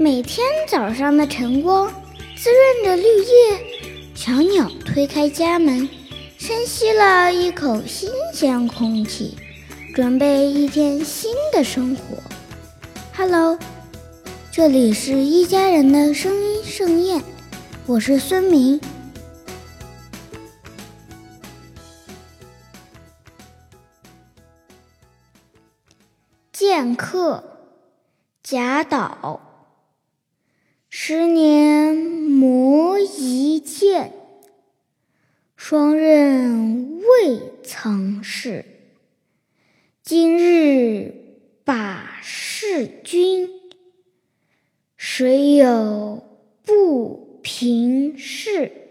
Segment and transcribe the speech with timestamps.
[0.00, 1.92] 每天早上的晨光
[2.36, 5.88] 滋润着绿叶，小鸟推开家门，
[6.38, 9.36] 深吸了一口新鲜空气，
[9.96, 12.16] 准备一天新的生活。
[13.16, 13.58] Hello，
[14.52, 17.20] 这里是一家人的声音盛宴，
[17.84, 18.80] 我是孙明。
[26.52, 27.42] 剑客
[28.44, 29.47] 贾岛，
[31.10, 34.12] 十年磨一剑，
[35.56, 38.66] 霜刃未曾试。
[40.02, 41.14] 今日
[41.64, 43.48] 把示君，
[44.98, 46.22] 谁有
[46.66, 48.87] 不平事？